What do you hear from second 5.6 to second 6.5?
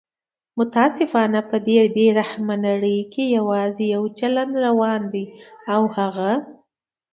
او هغه